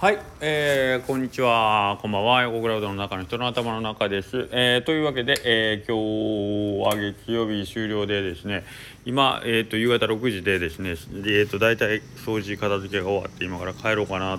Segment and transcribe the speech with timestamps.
[0.00, 4.48] はい、えー、こんにちは、こんばんは、横クラウドの中の人の頭の中です。
[4.52, 8.62] えー、というわけで、えー、今日は月曜日終了でですね、
[9.04, 14.38] 今、えーと、夕方6時でですね、えーと、大体掃除、片付けが終わって、今から帰ろうかな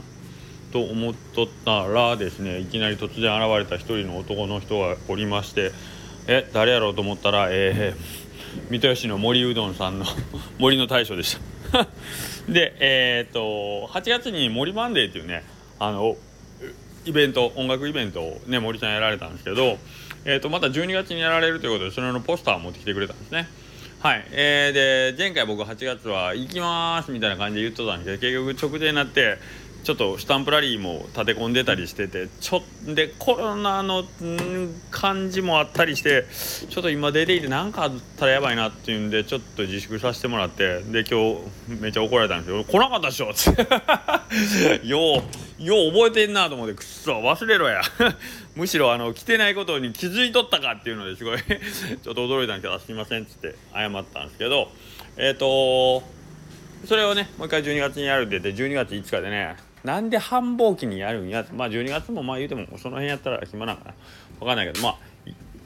[0.72, 5.74] と思っとったらですね、いきなり突然現れた一人の男の人がおりまして、
[6.28, 10.06] え、誰やろうと思ったら、えー、三豊市の森うどんさんの
[10.58, 11.38] 森の大将でし
[11.74, 11.90] た。
[12.48, 15.44] でえっ、と8月に森マンデーっていうね
[15.80, 16.16] あの
[17.06, 19.78] イベント音楽イベントをね森ちゃんやられたんですけど、
[20.26, 23.48] えーと、また12月にやられるということでそれのポスターを持ってきてくれたんですね。
[24.00, 29.38] はい、えー、で前回僕8月は行きますみたいな感じで言ってたんですけど結局直前になって
[29.84, 34.04] ちょっとスタンプラリーも立て込んでたりしててちょでコロナの
[34.92, 36.26] 感じもあったりして
[36.70, 41.36] ちょっと今出ていて何かあったらやばいなっていうんでちょっと自粛させてもらってで今
[41.76, 43.50] 日めっちゃ怒られたんですけど「来なかったっしょ」って。
[44.86, 45.24] よ
[45.60, 47.82] うよう覚えてんなと思ってくっそ忘れろや。
[48.56, 51.40] むしろあの来てないことに気づいとったかっていうのですごい。
[51.42, 54.72] ちょっと驚いたんですけど「すいません」っつって謝ったんですけど。
[55.18, 56.04] えっ、ー、と
[56.86, 61.46] それをねもう一回12月にやるって言って12月5日でねなんで繁忙期にやるんや。
[61.54, 63.94] まあ12月もまあ言うてもその辺やったら暇なんかな。
[64.40, 64.98] 分かんないけどまあ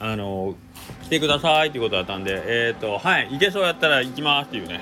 [0.00, 0.54] あの
[1.04, 4.80] 来てくださいっていうことだったんでえっ、ー、とはい行けそうやったら行きますっていうね。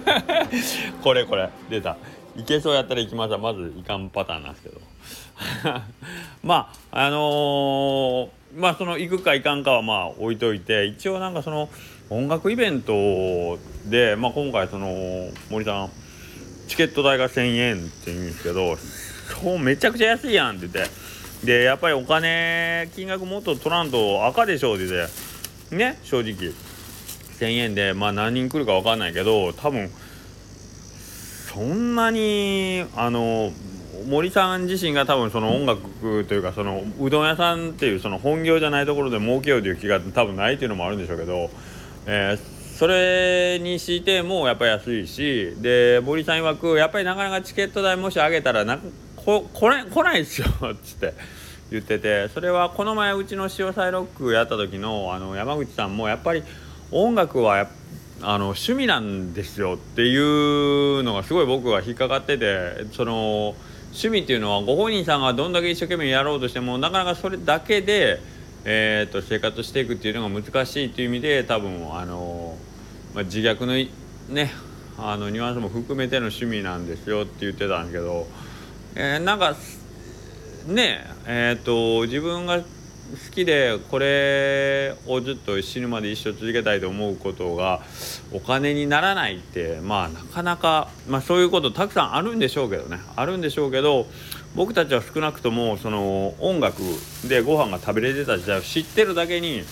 [1.02, 1.96] これこれ出た。
[2.34, 4.80] 行けそうやったら行きますはまずいかんパターンなんですけど。
[6.42, 11.68] まああのー、まあその行くか行かんかはまあ置いといて一応なんかその
[12.10, 15.90] 音楽イベントで、まあ、今回その森さん
[16.72, 20.90] チケット代が1000円って言うんですけどそうめちゃくちゃ安いやんって言って。
[21.44, 25.08] でやっぱりお金金額もっと取らんと赤でしょって言っ
[25.68, 26.54] てね正直。
[27.40, 29.90] 1000円でまあ何人来るか分かんないけど多分
[31.52, 33.52] そんなにあの
[34.08, 41.50] 森さん自身が多分その音楽というかそのうどん屋さんっていうその本業じゃないところで儲けようという気が多分ないっていうのもあるんでしょうけど、
[42.06, 48.76] えーそれにしてもやっぱり安いしで森さん曰くやっぱりなかなかチケット代もし上げたらな
[49.14, 51.14] こ来れ来ないですよっつって
[51.70, 56.42] 言っててそれはこの前うちの潮サイロックやった時のあの山口さんもやっぱり
[56.90, 57.68] 音楽は
[58.20, 63.54] あの趣味なんですよっていうのがすごい僕は引っかかっててその
[63.92, 68.18] 趣味っていうのはご本人さんがどんだけ一生懸命やろうとしてもなかなかそれだけで、
[68.64, 72.31] えーと、生活していくっていうのが難しいっていう意味で多分あの
[73.14, 73.74] まあ、自虐の
[74.34, 74.50] ね
[74.98, 78.26] あのニュアンスも含めての趣味なんですよって言ってたんですけど、
[78.94, 79.54] えー、なんか
[80.66, 82.66] ねえっ、ー、と自分が好
[83.30, 87.82] きでこれをずっと死ぬまで一生続けたいと思うことが
[88.32, 93.00] お金にならないってまあなかなか、まあ、そういうことたくさんあるんでしょうけどね。
[93.16, 94.06] あるんでしょうけど
[94.54, 96.82] 僕たちは少なくともその音楽
[97.28, 99.62] でご飯が食べれてた時代を知ってるだけに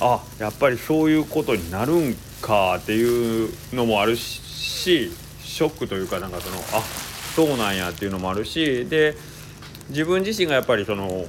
[0.00, 5.12] あやっぱりそういうことになるんかっていうのもあるし
[5.42, 6.82] ショックというかなんかそのあ
[7.36, 9.14] そうなんやっていうのもあるしで
[9.90, 11.26] 自分自身がやっぱりその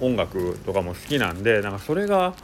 [0.00, 2.34] 音楽とかも好きなんでなんかそれが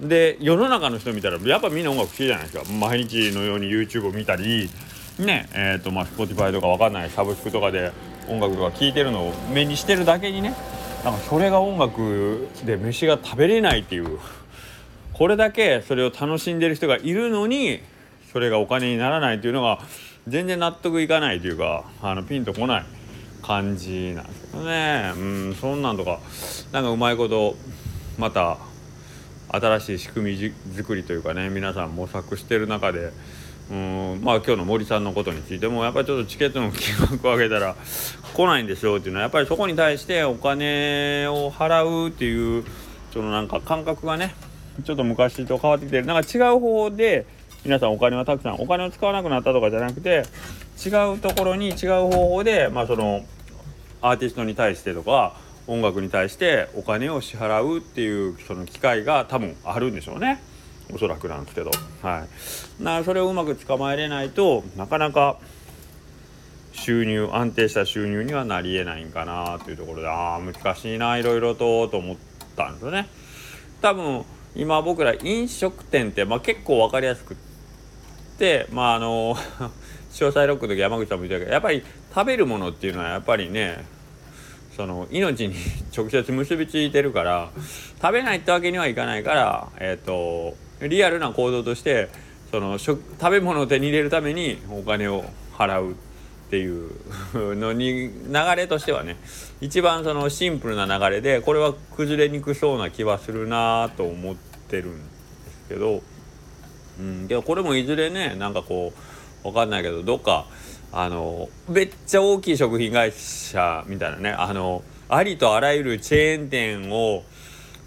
[0.00, 2.64] で世の中の人見たらやっぱみんな音楽好きじゃないですか。
[2.72, 4.70] 毎日のように YouTube を見たり
[5.18, 7.92] ねえっ、ー、とまあ Spotify とかわかんないサブスクとかで
[8.28, 10.54] 音楽とか聴いてるのを目にしてるだけにね
[11.04, 14.18] なんかそれが音楽で飯が食べれないっていう
[15.14, 17.80] これだけそれを楽しんでる人がいるのに
[18.32, 19.78] それがお金にならないというのが
[20.26, 22.84] 全然納得いかないというかあのピンとこない
[23.42, 25.12] 感じなんですけどね。
[25.16, 26.18] うんそんなんとか
[26.72, 27.54] なんかうまいこと
[28.18, 28.58] また
[29.50, 33.12] 新しい仕組み作りというかね皆さん模索してる中で
[33.70, 37.76] うんまあ今日の森さんのことについてもやっぱりちょっとチケットの金額を上げたら
[38.34, 42.64] 来ないんでしょうっていうのはやっぱりそこに対してお金を払うっていう
[43.12, 44.34] そのなんか感覚がね
[44.82, 46.06] ちょっと昔と変わってきてる。
[46.06, 47.26] なんか違う方法で
[47.64, 50.24] 皆さんお金はたくさんお金を使わなくなったとかじゃなくて
[50.84, 53.24] 違うところに違う方法でまあその
[54.02, 55.34] アーティストに対してとか
[55.66, 60.42] 音楽に対してお金を支払うっていうその機会が多分あるんでしょうね。
[60.92, 61.70] おそらくなんですけど。
[62.02, 62.26] は
[62.80, 62.82] い。
[62.82, 65.38] なそれをうまく捕まえれないとなかなか
[66.72, 72.16] 収入安定した収入にはなりえないんかなというところでああ難しいないろいろとと思っ
[72.56, 73.08] たんですよね。
[73.80, 74.24] 多分
[74.56, 77.36] 今僕ら飲食店って、まあ、結構分かりやすくっ
[78.38, 79.34] てまああの
[80.12, 81.82] 詳細ロックの時山口さんも言ったけどやっぱり
[82.14, 83.84] 食べるものっていうのはやっぱりね
[84.76, 85.54] その命に
[85.96, 87.50] 直接結びついてるから
[88.00, 90.56] 食べないってわけにはいかないからえっ、ー、と
[90.86, 92.08] リアルな行動として
[92.50, 95.24] その食食べ物を手に入れるためにお金を
[95.56, 95.96] 払う。
[96.54, 99.16] っていうのに流れとしてはね
[99.60, 106.00] 一番そのシンプルな流れでこれは崩れにくそうな気はするなと思ってるんですけど、
[107.00, 108.92] うん、でもこれもいずれねなんかこ
[109.42, 110.46] う分かんないけどどっか
[110.92, 117.24] あのめっちゃ大きい食品会社みたいなねあのありとあらゆるチェーン店を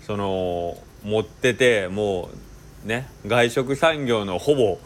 [0.05, 2.29] その持ってても
[2.83, 4.77] うね外食産業のほぼ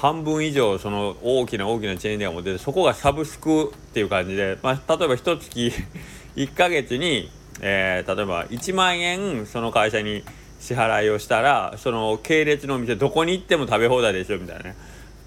[0.00, 5.72] 半分以上その大きな大きなチェーン店を持っててそこがサブスクっていう感じで、まあ、例えば一月
[6.36, 7.30] 1ヶ月に、
[7.60, 10.24] えー、例えば1万円その会社に
[10.58, 14.74] 支払いをしたらその系列のお店どこに行っても食べ放題でしょみたいなね。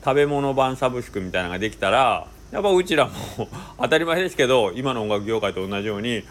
[0.03, 3.11] 食べ物版サブスクみたいなのができたらやっぱうちらも
[3.79, 6.23] 当たり前ですけど今の音楽業界と同じように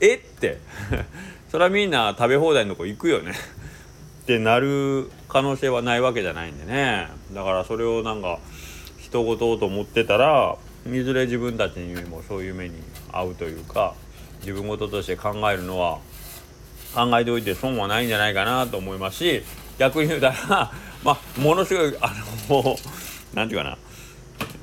[0.00, 0.58] えって。
[1.50, 3.32] それはみんな食べ放題のとこ行くよね。
[4.22, 7.08] ってなる可能性はないわけじゃないんでね。
[7.32, 8.38] だからそれをなんか
[8.98, 10.56] 人事と思ってたら
[10.86, 12.74] いずれ自分たちにもそういう目に
[13.08, 13.94] 遭うというか
[14.40, 15.98] 自分事として考えるのは
[16.94, 19.42] 考えておいて損はないんじゃないかなと思いますし
[19.78, 20.72] 逆に言うたら
[21.04, 22.12] まあものすごいあ
[22.48, 22.76] の
[23.34, 23.78] 何て言うかな。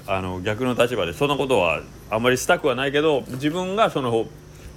[0.10, 4.28] あの逆の立場でそんなことはあんまりしたくはないけど自分がその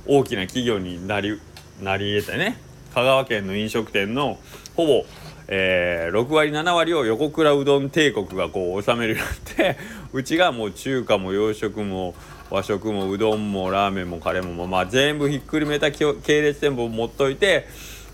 [0.06, 1.40] 大きな企業になり
[1.80, 2.58] なり得てね
[2.94, 4.38] 香川県の飲食店の
[4.80, 5.04] ほぼ、
[5.48, 9.78] えー、6割7割を横倉うどん帝国がこう治めるようになって
[10.14, 12.14] うちがもう中華も洋食も
[12.48, 17.66] 和食もうどんもラーメンもカレーも、まあ、全部ひっくるめた系列店舗を持っといて、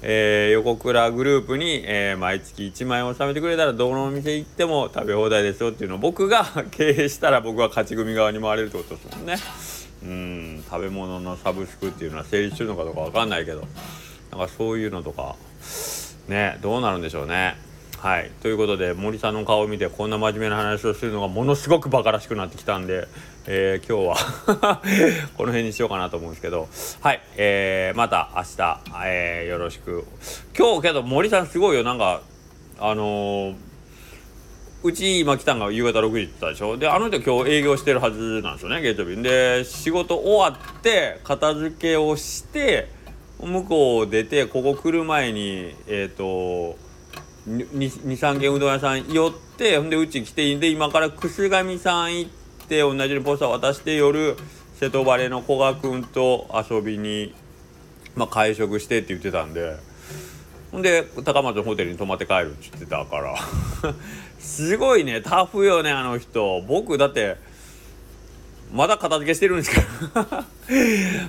[0.03, 9.37] えー、横倉グループに、えー、毎月1万円納めてくれたらどのお店行っても食べ放題ですよっていうのを僕が 経営したら僕は勝ち組側に回れるってことですもんね。
[10.03, 13.67] うん食べ物のサブスクっていうのは成立するのかどうか分かんないけど
[14.31, 15.37] なんかそういうのとか
[16.29, 17.57] ねどうなるんでしょうね。
[17.99, 23.09] はい、ということで森さんの顔を見てこんな真面目な話をするのがものすごくバカらしくなってきたんで、
[23.47, 24.83] えー、今日は
[25.37, 26.69] この辺にしようかなと思うんですけど。
[27.01, 30.05] はい、えー、また明日、えー、よろしく。
[30.57, 31.85] 今日けど森さんすごいよ。
[31.85, 32.21] なんか
[32.79, 33.55] あの
[34.83, 36.77] うち今来たんが夕方6時って言ったでしょ？
[36.77, 39.21] であの人今日営業してるはずなんですよね月曜日。
[39.23, 42.95] で仕事終わって片付けをして
[43.41, 46.79] 向こう出てここ来る前にえっ、ー、と
[47.49, 52.31] 23軒うどん屋さん寄ってほんでうち来ていいんで今から楠上さん行っ
[52.69, 54.37] て同じようにポスター渡して夜
[54.75, 57.35] 瀬戸晴れの古賀君と遊びに、
[58.15, 59.77] まあ、会食してって言ってたんで
[60.73, 63.35] ほんで高松のホテルに泊まって帰るって言ってたから。
[64.39, 66.61] すごいねタフよねあの人。
[66.69, 67.37] 僕だって
[68.73, 70.23] まだ片付けしてるんですけど。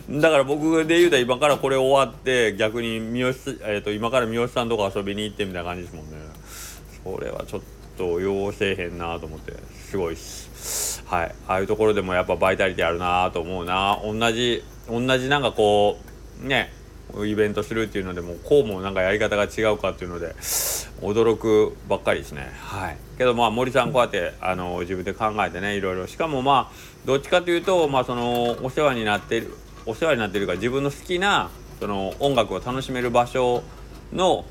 [0.22, 6.18] だから僕で言うたら今からこれ終わって逆に三好、えーと、今から三好さんとか遊びに行ってみたいな感じですもんね。
[7.04, 7.62] それはちょっ
[7.98, 9.54] と要せえへんなと思って
[9.90, 11.04] すごいっす。
[11.06, 11.36] はい。
[11.48, 14.00] ああいうところでもやっぱバイタリティあるなと思うな。
[14.04, 16.00] 同じ同じなんかこ
[16.44, 16.74] うね。
[17.26, 20.36] イベントするっていうのでもこうもなんかやり方が違うかっていうので
[21.02, 22.52] 驚くばっかりですね。
[22.60, 22.98] はい。
[23.18, 26.08] けどまあ森さんこうやってあの自分で考えてねいろいろ。
[26.08, 26.76] しかもまあ
[27.06, 29.54] どっちかというとまあそのお世話になってる
[29.86, 31.50] お世話になってるか自分の好きな
[31.80, 33.64] その音楽を楽しめる場所
[34.14, 34.46] の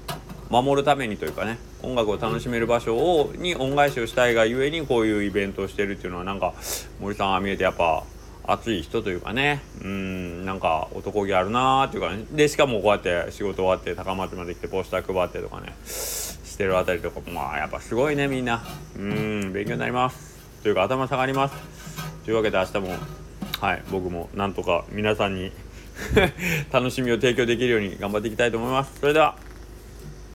[0.48, 6.54] 守るためにというかね音楽を楽しめる場所をに恩返しをしたいがゆえにこういうイベントをしてるっていうのはなんか
[7.00, 8.04] 森さんが見えてやっぱ
[8.46, 9.62] 熱い人というかね。
[9.82, 12.24] うんなんか男気あるなーっていうかね。
[12.32, 15.74] でしかもこうやって仕事終わって高松まで来てポスター配ってとかね。
[15.84, 18.62] してるあたりとかまあやっぱすごいねみんな。
[18.96, 20.36] うん勉強になります。
[20.62, 21.54] というか頭下がります。
[22.24, 22.88] というわけで明日も
[23.60, 25.52] はい僕もなんとか皆さんに
[26.72, 29.00] 楽しみを提供できるように頑張っていきたいと思います。
[29.00, 29.45] それでは。